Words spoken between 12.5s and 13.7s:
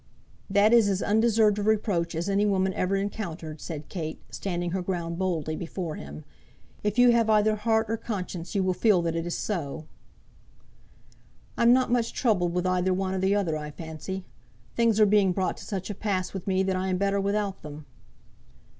with either one or the other, I